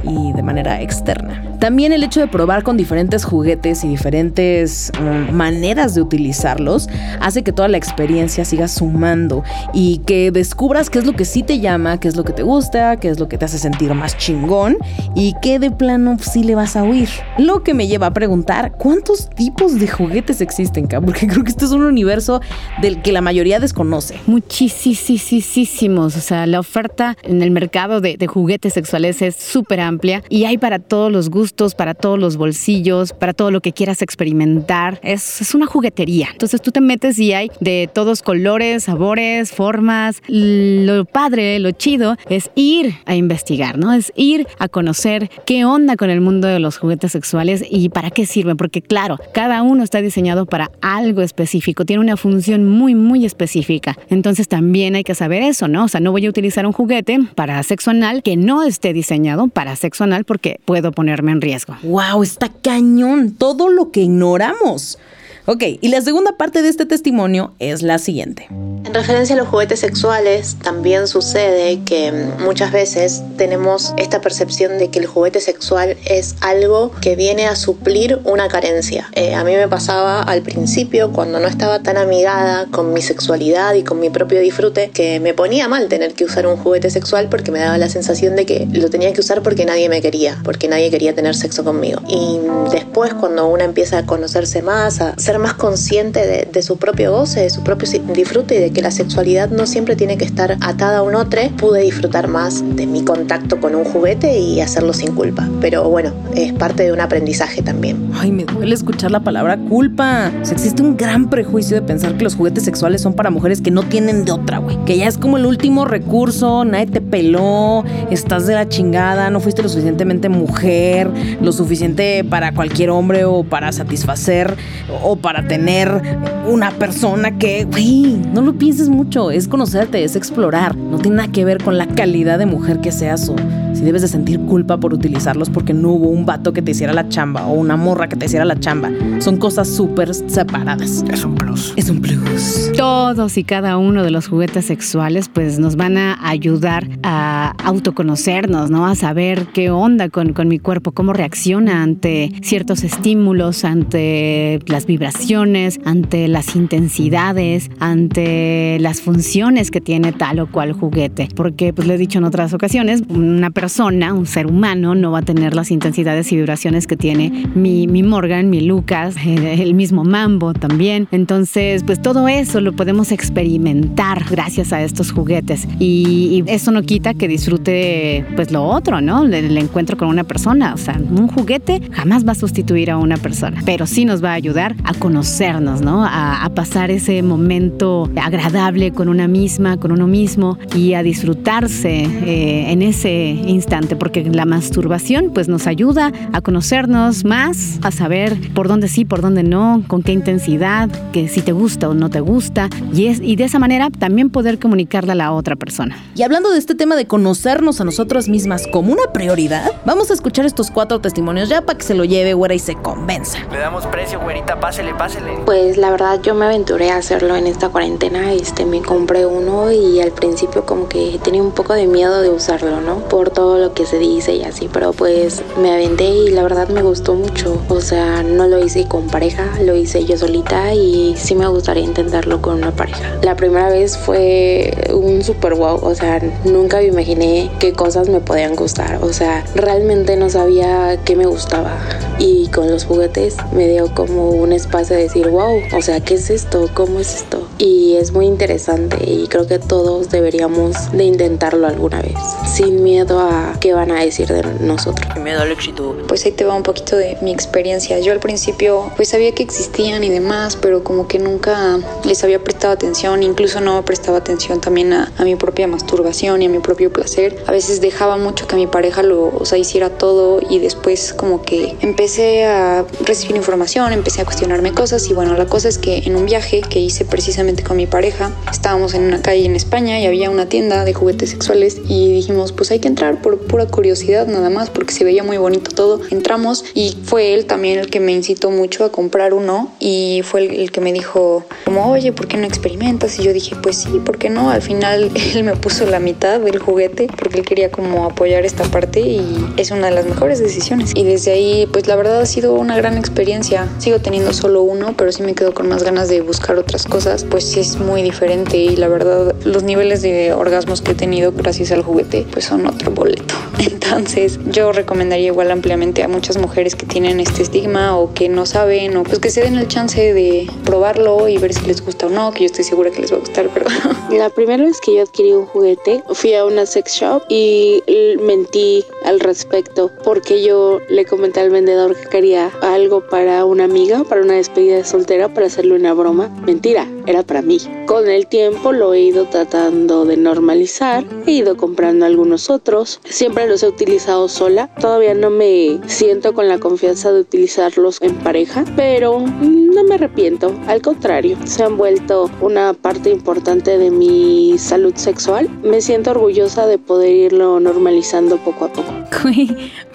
[0.04, 1.44] y de manera externa.
[1.60, 7.44] También el hecho de probar con diferentes juguetes y diferentes mm, maneras de utilizarlos hace
[7.44, 11.60] que toda la experiencia siga sumando y que descubras qué es lo que sí te
[11.60, 14.18] llama, qué es lo que te gusta, qué es lo que te hace sentir más
[14.18, 14.78] chingón
[15.16, 17.10] y qué de plano sí le vas a huir.
[17.38, 21.66] Lo que me lleva a preguntar cuántos tipos de juguetes existen, porque creo que este
[21.66, 22.42] es un universo
[22.82, 24.16] del que la mayoría desconoce.
[24.26, 30.24] Muchísimos, o sea, la oferta en el mercado de, de juguetes sexuales es súper amplia
[30.30, 34.02] y hay para todos los gustos para todos los bolsillos, para todo lo que quieras
[34.02, 35.00] experimentar.
[35.04, 36.30] Es, es una juguetería.
[36.32, 40.22] Entonces tú te metes y hay de todos colores, sabores, formas.
[40.28, 43.94] Lo padre, lo chido es ir a investigar, ¿no?
[43.94, 48.12] Es ir a conocer qué onda con el mundo de los juguetes sexuales y para
[48.12, 48.58] qué sirven.
[48.58, 53.98] Porque claro, cada uno está diseñado para algo específico, tiene una función muy, muy específica.
[54.10, 55.86] Entonces también hay que saber eso, ¿no?
[55.86, 59.48] O sea, no voy a utilizar un juguete para sexo anal que no esté diseñado
[59.48, 61.78] para sexo anal porque puedo ponerme en riesgo.
[61.84, 62.24] ¡Wow!
[62.24, 65.00] Está cañón todo lo que ignoramos.
[65.48, 68.48] Ok, y la segunda parte de este testimonio es la siguiente.
[68.50, 74.90] En referencia a los juguetes sexuales, también sucede que muchas veces tenemos esta percepción de
[74.90, 79.10] que el juguete sexual es algo que viene a suplir una carencia.
[79.14, 83.74] Eh, a mí me pasaba al principio, cuando no estaba tan amigada con mi sexualidad
[83.76, 87.30] y con mi propio disfrute, que me ponía mal tener que usar un juguete sexual
[87.30, 90.38] porque me daba la sensación de que lo tenía que usar porque nadie me quería,
[90.44, 92.02] porque nadie quería tener sexo conmigo.
[92.08, 92.40] Y
[92.72, 97.42] después, cuando una empieza a conocerse más, a ser más consciente de, su propio goce,
[97.42, 101.00] de su propio disfrute y de que la sexualidad no siempre tiene que estar atada
[101.00, 105.16] a un otro, pude disfrutar más de mi contacto con un juguete y hacerlo sin
[105.16, 105.48] culpa.
[105.62, 108.12] Pero bueno, es parte de un aprendizaje también.
[108.14, 110.32] Ay, me duele escuchar la palabra culpa.
[110.50, 113.84] Existe un gran prejuicio de pensar que los juguetes sexuales son para mujeres que no
[113.84, 114.78] tienen de otra, güey.
[114.86, 119.40] Que ya es como el último recurso, nadie te peló, estás de la chingada, no
[119.40, 121.10] fuiste lo suficientemente mujer,
[121.42, 124.56] lo suficiente para cualquier hombre o para satisfacer
[125.04, 126.02] o para tener
[126.48, 131.32] una persona que, güey, no lo pienses mucho, es conocerte, es explorar, no tiene nada
[131.32, 133.36] que ver con la calidad de mujer que seas o
[133.74, 136.92] si debes de sentir culpa por utilizarlos porque no hubo un vato que te hiciera
[136.92, 138.92] la chamba o una morra que te hiciera la chamba.
[139.20, 141.06] Son cosas súper separadas.
[141.10, 141.72] Es un plus.
[141.78, 142.70] Es un plus.
[142.76, 148.70] Todos y cada uno de los juguetes sexuales pues nos van a ayudar a autoconocernos,
[148.70, 148.86] ¿no?
[148.86, 154.86] A saber qué onda con, con mi cuerpo, cómo reacciona ante ciertos estímulos, ante las
[154.86, 161.30] vibraciones, ante las intensidades, ante las funciones que tiene tal o cual juguete.
[161.38, 165.12] Porque pues lo he dicho en otras ocasiones, una persona persona, un ser humano, no
[165.12, 169.74] va a tener las intensidades y vibraciones que tiene mi, mi Morgan, mi Lucas, el
[169.74, 171.08] mismo Mambo también.
[171.12, 175.68] Entonces, pues todo eso lo podemos experimentar gracias a estos juguetes.
[175.80, 179.26] Y, eso no quita que disfrute pues lo otro, ¿no?
[179.26, 180.74] El, encuentro con una persona.
[180.74, 184.32] O sea, un juguete jamás va a sustituir a una persona, pero sí nos va
[184.32, 186.04] a ayudar a conocernos, ¿no?
[186.04, 192.04] A, a pasar ese momento agradable con una misma, con uno mismo y a disfrutarse
[192.04, 198.38] eh, en ese instante, porque la masturbación pues nos ayuda a conocernos más, a saber
[198.54, 202.10] por dónde sí, por dónde no, con qué intensidad, que si te gusta o no
[202.10, 205.98] te gusta, y, es, y de esa manera también poder comunicarla a la otra persona.
[206.16, 210.14] Y hablando de este tema de conocernos a nosotras mismas como una prioridad, vamos a
[210.14, 213.40] escuchar estos cuatro testimonios ya para que se lo lleve, güera, y se convenza.
[213.52, 215.40] Le damos precio, güerita, pásele, pásele.
[215.46, 219.72] Pues la verdad yo me aventuré a hacerlo en esta cuarentena, este, me compré uno
[219.72, 223.00] y al principio como que tenía un poco de miedo de usarlo, ¿no?
[223.08, 226.70] Por todo lo que se dice y así, pero pues me aventé y la verdad
[226.70, 227.62] me gustó mucho.
[227.70, 231.84] O sea, no lo hice con pareja, lo hice yo solita y sí me gustaría
[231.84, 233.20] intentarlo con una pareja.
[233.22, 238.20] La primera vez fue un super wow, o sea, nunca me imaginé qué cosas me
[238.20, 241.78] podían gustar, o sea, realmente no sabía qué me gustaba
[242.20, 246.16] y con los juguetes me dio como un espacio de decir wow, o sea, ¿qué
[246.16, 246.70] es esto?
[246.74, 247.48] ¿Cómo es esto?
[247.62, 252.16] y es muy interesante y creo que todos deberíamos de intentarlo alguna vez,
[252.52, 255.18] sin miedo a qué van a decir de nosotros.
[255.18, 255.96] Miedo al éxito.
[256.08, 258.00] Pues ahí te va un poquito de mi experiencia.
[258.00, 262.44] Yo al principio pues sabía que existían y demás, pero como que nunca les había
[262.44, 266.60] prestado atención, incluso no prestaba atención también a, a mi propia masturbación y a mi
[266.60, 267.44] propio placer.
[267.48, 271.42] A veces dejaba mucho que mi pareja lo, o sea, hiciera todo y después como
[271.42, 276.00] que empecé a recibir información, empecé a cuestionarme cosas y bueno, la cosa es que
[276.00, 280.00] en un viaje que hice precisamente con mi pareja, estábamos en una calle en España
[280.00, 283.68] y había una tienda de juguetes sexuales y dijimos, pues hay que entrar por pura
[283.92, 286.00] curiosidad nada más porque se veía muy bonito todo.
[286.12, 290.46] Entramos y fue él también el que me incitó mucho a comprar uno y fue
[290.46, 293.20] el, el que me dijo como, oye, ¿por qué no experimentas?
[293.20, 294.50] Y yo dije, pues sí, ¿por qué no?
[294.50, 298.64] Al final él me puso la mitad del juguete porque él quería como apoyar esta
[298.64, 300.92] parte y es una de las mejores decisiones.
[300.96, 303.68] Y desde ahí, pues la verdad ha sido una gran experiencia.
[303.80, 307.26] Sigo teniendo solo uno, pero sí me quedo con más ganas de buscar otras cosas,
[307.30, 311.74] pues es muy diferente y la verdad los niveles de orgasmos que he tenido gracias
[311.74, 313.36] al juguete pues son otro boleto.
[313.82, 318.46] Entonces yo recomendaría igual ampliamente a muchas mujeres que tienen este estigma o que no
[318.46, 322.06] saben o pues que se den el chance de probarlo y ver si les gusta
[322.06, 323.66] o no, que yo estoy segura que les va a gustar, pero...
[324.12, 327.82] La primera vez que yo adquirí un juguete fui a una sex shop y
[328.22, 334.04] mentí al respecto porque yo le comenté al vendedor que quería algo para una amiga,
[334.04, 336.30] para una despedida de soltera, para hacerle una broma.
[336.46, 337.58] Mentira, era para mí.
[337.86, 343.48] Con el tiempo lo he ido tratando de normalizar, he ido comprando algunos otros, siempre
[343.48, 348.66] los he utilizado sola, todavía no me siento con la confianza de utilizarlos en pareja,
[348.76, 354.94] pero no me arrepiento, al contrario, se han vuelto una parte importante de mi salud
[354.96, 355.50] sexual.
[355.64, 358.92] Me siento orgullosa de poder irlo normalizando poco a poco.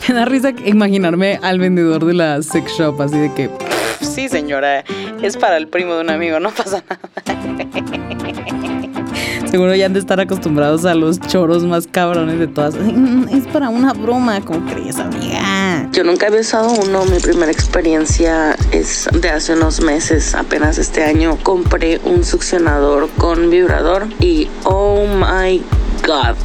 [0.08, 3.50] Me da risa imaginarme al vendedor de la sex shop así de que,
[4.06, 4.84] sí señora,
[5.22, 7.00] es para el primo de un amigo, no pasa nada.
[9.50, 12.74] Seguro ya han de estar acostumbrados a los choros más cabrones de todas.
[13.30, 15.88] Es para una broma, ¿cómo crees, amiga?
[15.92, 17.04] Yo nunca había usado uno.
[17.06, 20.34] Mi primera experiencia es de hace unos meses.
[20.34, 25.62] Apenas este año compré un succionador con vibrador y oh my
[26.04, 26.36] god,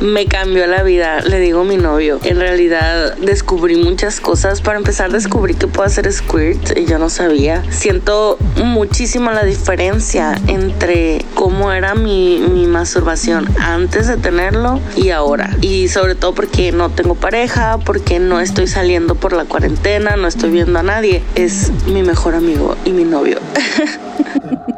[0.00, 2.20] me cambió la vida, le digo a mi novio.
[2.22, 4.60] En realidad descubrí muchas cosas.
[4.60, 7.64] Para empezar, descubrí que puedo hacer squirt y yo no sabía.
[7.70, 15.56] Siento muchísimo la diferencia entre cómo era mi, mi masturbación antes de tenerlo y ahora.
[15.60, 20.28] Y sobre todo porque no tengo pareja, porque no estoy saliendo por la cuarentena, no
[20.28, 21.22] estoy viendo a nadie.
[21.34, 23.38] Es mi mejor amigo y mi novio.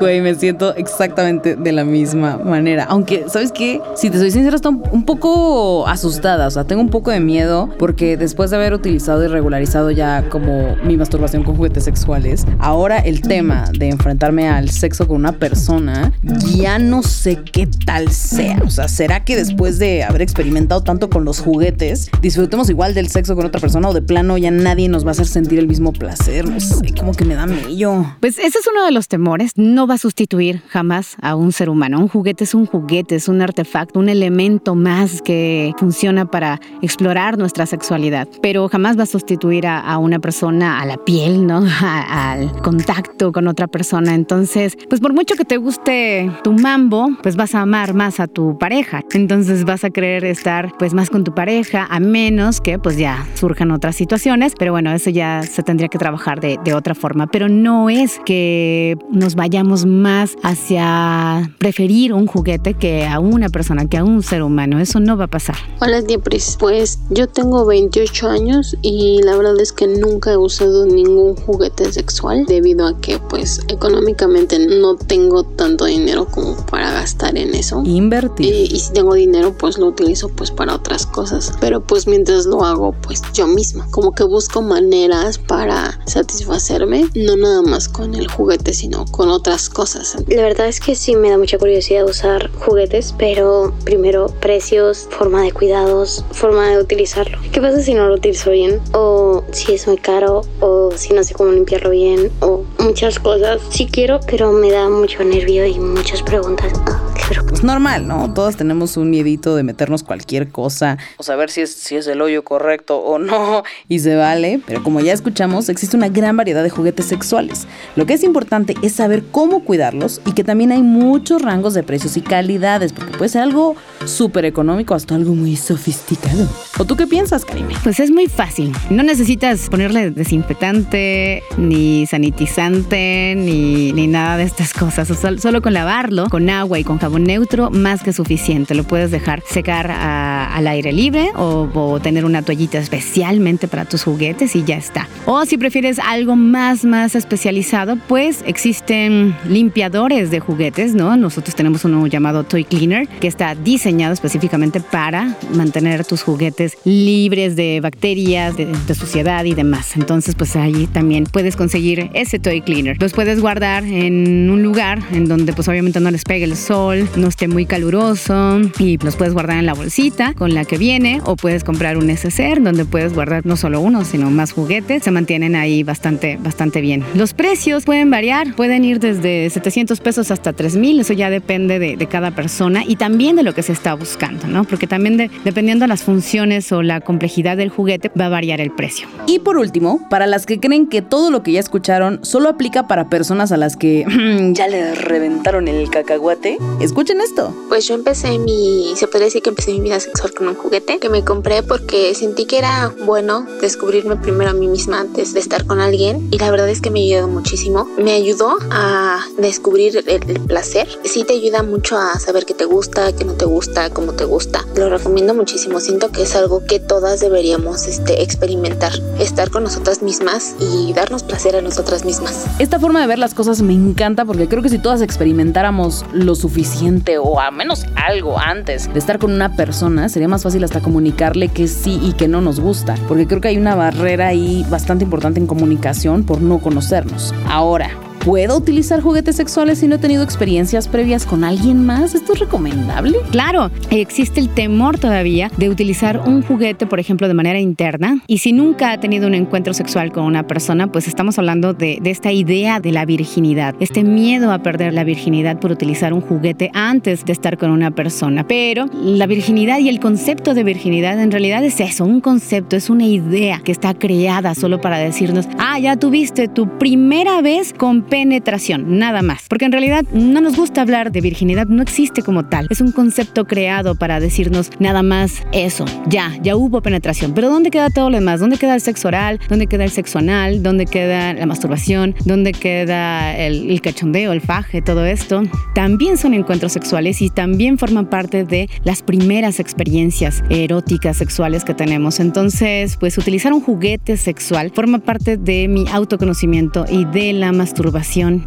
[0.00, 2.84] Güey, me siento exactamente de la misma manera.
[2.84, 3.80] Aunque, ¿sabes qué?
[3.94, 6.46] Si te soy sincera, estoy un poco asustada.
[6.46, 10.28] O sea, tengo un poco de miedo porque después de haber utilizado y regularizado ya
[10.30, 15.32] como mi masturbación con juguetes sexuales, ahora el tema de enfrentarme al sexo con una
[15.32, 16.12] persona
[16.56, 18.60] ya no sé qué tal sea.
[18.64, 23.08] O sea, ¿será que después de haber experimentado tanto con los juguetes, disfrutemos igual del
[23.08, 25.68] sexo con otra persona o de plano ya nadie nos va a hacer sentir el
[25.68, 26.48] mismo placer?
[26.48, 28.04] No sé, como que me da mello.
[28.20, 29.52] Pues ese es uno de los temores.
[29.56, 31.98] No va a sustituir jamás a un ser humano.
[32.00, 37.38] Un juguete es un juguete, es un artefacto, un elemento más que funciona para explorar
[37.38, 41.62] nuestra sexualidad, pero jamás va a sustituir a, a una persona, a la piel, ¿no?
[41.82, 44.14] A- al contacto con otra persona.
[44.14, 48.26] Entonces, pues por mucho que te guste tu mambo, pues vas a amar más a
[48.26, 49.02] tu pareja.
[49.12, 53.26] Entonces vas a querer estar pues más con tu pareja, a menos que pues ya
[53.34, 57.26] surjan otras situaciones, pero bueno, eso ya se tendría que trabajar de, de otra forma.
[57.26, 63.86] Pero no es que nos vayamos más hacia preferir un juguete que a una persona,
[63.88, 64.78] que a un ser humano.
[64.78, 65.56] Eso no va a pasar.
[65.80, 70.86] Hola Diepris, pues yo tengo 28 años y la verdad es que nunca he usado
[70.86, 77.36] ningún juguete sexual debido a que pues económicamente no tengo tanto dinero como para gastar
[77.36, 77.82] en eso.
[77.84, 78.54] Invertir.
[78.54, 81.52] Y, y si tengo dinero pues lo utilizo pues para otras cosas.
[81.60, 83.88] Pero pues mientras lo hago pues yo misma.
[83.90, 89.63] Como que busco maneras para satisfacerme, no nada más con el juguete sino con otras
[89.68, 90.16] cosas.
[90.28, 95.42] La verdad es que sí me da mucha curiosidad usar juguetes, pero primero precios, forma
[95.42, 97.38] de cuidados, forma de utilizarlo.
[97.52, 98.80] ¿Qué pasa si no lo utilizo bien?
[98.92, 103.60] O si es muy caro, o si no sé cómo limpiarlo bien, o muchas cosas.
[103.70, 106.72] Sí quiero, pero me da mucho nervio y muchas preguntas.
[106.86, 108.32] Ah, qué Pues normal, ¿no?
[108.34, 112.20] Todos tenemos un miedito de meternos cualquier cosa o saber si es, si es el
[112.20, 116.62] hoyo correcto o no y se vale, pero como ya escuchamos, existe una gran variedad
[116.62, 117.66] de juguetes sexuales.
[117.96, 121.82] Lo que es importante es saber cómo cuidarlos y que también hay muchos rangos de
[121.82, 126.48] precios y calidades, porque puede ser algo súper económico hasta algo muy sofisticado.
[126.78, 127.74] ¿O tú qué piensas, Karime?
[127.82, 128.72] Pues es muy fácil.
[128.90, 135.08] No necesitas ponerle desinfectante ni sanitizante, ni, ni nada de estas cosas.
[135.40, 138.74] solo con lavarlo con agua y con jabón neutro, más que suficiente.
[138.74, 144.04] Lo puedes dejar secar al aire libre o, o tener una toallita especialmente para tus
[144.04, 145.08] juguetes y ya está.
[145.26, 151.16] O si prefieres algo más, más especializado, pues existen limpiadores de juguetes, ¿no?
[151.16, 157.56] Nosotros tenemos uno llamado Toy Cleaner que está diseñado específicamente para mantener tus juguetes libres
[157.56, 159.96] de bacterias, de, suciedad y demás.
[159.96, 162.96] Entonces, pues ahí también puedes conseguir ese Toy Cleaner.
[163.00, 167.08] Los puedes guardar en un lugar en donde pues obviamente no les pegue el sol,
[167.16, 171.20] no esté muy caluroso y los puedes guardar en la bolsita con la que viene
[171.24, 175.02] o puedes comprar un neceser donde puedes guardar no solo uno, sino más juguetes.
[175.02, 177.02] Se mantienen ahí bastante, bastante bien.
[177.14, 181.96] Los precios pueden variar, pueden ir desde 700 pesos hasta 3000, eso ya depende de,
[181.96, 184.64] de cada persona y también de lo que se está buscando, ¿no?
[184.64, 188.70] Porque también dependiendo de las funciones o la complejidad del juguete va a variar el
[188.70, 189.08] precio.
[189.26, 192.86] Y por último, para las que creen que todo lo que ya escucharon solo aplica
[192.86, 194.04] para personas a las que
[194.52, 197.54] ya le reventaron el cacahuate, escuchen esto.
[197.68, 200.98] Pues yo empecé mi, se podría decir que empecé mi vida sexual con un juguete
[200.98, 205.40] que me compré porque sentí que era bueno descubrirme primero a mí misma antes de
[205.40, 207.88] estar con alguien y la verdad es que me ayudó muchísimo.
[207.98, 210.88] Me ayudó a descubrir el, el placer.
[211.04, 214.24] Sí te ayuda mucho a saber qué te gusta, qué no te gusta, cómo te
[214.24, 214.64] gusta.
[214.76, 215.80] Lo recomiendo muchísimo.
[215.80, 218.92] Siento que es algo que todas deberíamos este, experimentar.
[219.18, 222.46] Estar con nosotras mismas y darnos placer a nosotras mismas.
[222.58, 226.34] Esta forma de ver las cosas me encanta porque creo que si todas experimentáramos lo
[226.34, 230.80] suficiente o a menos algo antes de estar con una persona, sería más fácil hasta
[230.80, 232.96] comunicarle que sí y que no nos gusta.
[233.08, 237.34] Porque creo que hay una barrera ahí bastante importante en comunicación por no conocernos.
[237.48, 237.90] Ahora,
[238.20, 242.14] ¿Puedo utilizar juguetes sexuales si no he tenido experiencias previas con alguien más?
[242.14, 243.18] ¿Esto es recomendable?
[243.30, 248.20] Claro, existe el temor todavía de utilizar un juguete, por ejemplo, de manera interna.
[248.26, 251.98] Y si nunca ha tenido un encuentro sexual con una persona, pues estamos hablando de,
[252.00, 256.20] de esta idea de la virginidad, este miedo a perder la virginidad por utilizar un
[256.20, 258.46] juguete antes de estar con una persona.
[258.46, 262.88] Pero la virginidad y el concepto de virginidad en realidad es eso, un concepto, es
[262.88, 268.03] una idea que está creada solo para decirnos, ah, ya tuviste tu primera vez con
[268.08, 269.44] penetración, nada más.
[269.48, 272.66] Porque en realidad no nos gusta hablar de virginidad, no existe como tal.
[272.70, 275.84] Es un concepto creado para decirnos nada más eso.
[276.08, 277.32] Ya, ya hubo penetración.
[277.34, 278.40] Pero ¿dónde queda todo lo demás?
[278.40, 279.40] ¿Dónde queda el sexo oral?
[279.48, 280.62] ¿Dónde queda el sexo anal?
[280.62, 282.14] ¿Dónde queda la masturbación?
[282.24, 285.42] ¿Dónde queda el, el cachondeo, el faje, todo esto?
[285.74, 291.74] También son encuentros sexuales y también forman parte de las primeras experiencias eróticas sexuales que
[291.74, 292.20] tenemos.
[292.20, 297.93] Entonces, pues utilizar un juguete sexual forma parte de mi autoconocimiento y de la masturbación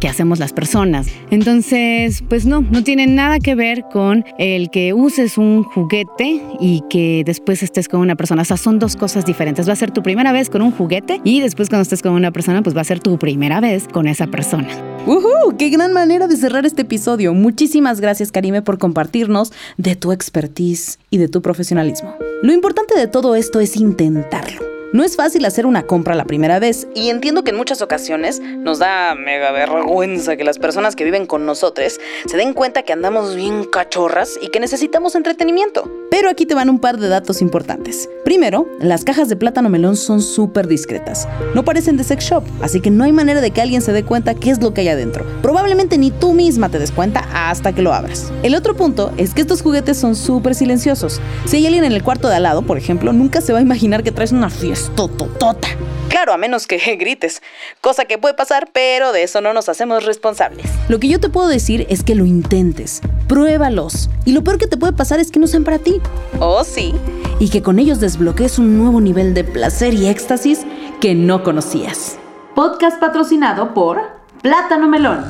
[0.00, 1.06] que hacemos las personas.
[1.30, 6.82] Entonces, pues no, no tiene nada que ver con el que uses un juguete y
[6.90, 8.42] que después estés con una persona.
[8.42, 9.68] O sea, son dos cosas diferentes.
[9.68, 12.30] Va a ser tu primera vez con un juguete y después cuando estés con una
[12.30, 14.68] persona, pues va a ser tu primera vez con esa persona.
[15.06, 15.56] ¡Uhú!
[15.58, 17.32] ¡Qué gran manera de cerrar este episodio!
[17.32, 22.14] Muchísimas gracias, Karime, por compartirnos de tu expertise y de tu profesionalismo.
[22.42, 24.77] Lo importante de todo esto es intentarlo.
[24.90, 28.40] No es fácil hacer una compra la primera vez y entiendo que en muchas ocasiones
[28.40, 32.94] nos da mega vergüenza que las personas que viven con nosotros se den cuenta que
[32.94, 35.92] andamos bien cachorras y que necesitamos entretenimiento.
[36.10, 38.08] Pero aquí te van un par de datos importantes.
[38.24, 41.28] Primero, las cajas de plátano melón son súper discretas.
[41.54, 44.04] No parecen de sex shop, así que no hay manera de que alguien se dé
[44.04, 45.26] cuenta qué es lo que hay adentro.
[45.42, 48.32] Probablemente ni tú misma te des cuenta hasta que lo abras.
[48.42, 51.20] El otro punto es que estos juguetes son súper silenciosos.
[51.44, 53.62] Si hay alguien en el cuarto de al lado, por ejemplo, nunca se va a
[53.62, 55.68] imaginar que traes una fiesta tototota.
[56.08, 57.42] Claro, a menos que grites,
[57.80, 60.66] cosa que puede pasar, pero de eso no nos hacemos responsables.
[60.88, 64.66] Lo que yo te puedo decir es que lo intentes, pruébalos, y lo peor que
[64.66, 66.00] te puede pasar es que no sean para ti.
[66.40, 66.94] Oh, sí.
[67.38, 70.60] Y que con ellos desbloquees un nuevo nivel de placer y éxtasis
[71.00, 72.18] que no conocías.
[72.54, 74.00] Podcast patrocinado por
[74.42, 75.24] Plátano Melón.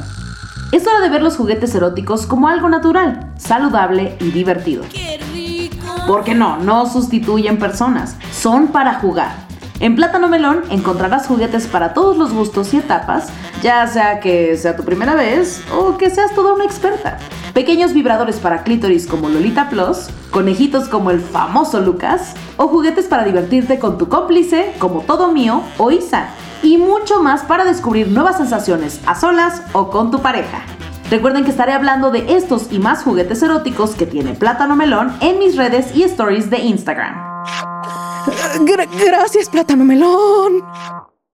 [0.72, 4.84] Es hora de ver los juguetes eróticos como algo natural, saludable y divertido.
[6.09, 9.46] Porque no, no sustituyen personas, son para jugar.
[9.78, 13.28] En Plátano Melón encontrarás juguetes para todos los gustos y etapas,
[13.62, 17.18] ya sea que sea tu primera vez o que seas toda una experta.
[17.52, 23.24] Pequeños vibradores para clítoris como Lolita Plus, conejitos como el famoso Lucas, o juguetes para
[23.24, 26.28] divertirte con tu cómplice como Todo Mío o Isa,
[26.62, 30.62] y mucho más para descubrir nuevas sensaciones a solas o con tu pareja.
[31.11, 35.38] Recuerden que estaré hablando de estos y más juguetes eróticos que tiene Plátano Melón en
[35.38, 37.28] mis redes y stories de Instagram
[38.66, 40.62] gracias, plátano melón.